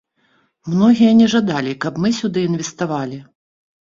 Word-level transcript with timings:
Многія 0.75 1.11
не 1.19 1.27
жадалі, 1.35 1.77
каб 1.85 1.99
мы 2.07 2.13
сюды 2.23 2.39
інвеставалі. 2.51 3.25